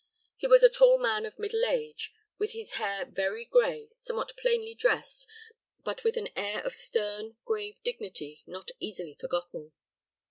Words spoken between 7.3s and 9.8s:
grave dignity not easily forgotten."